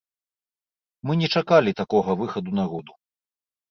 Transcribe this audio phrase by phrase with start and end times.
[1.09, 2.91] Мы не чакалі такога выхаду народу.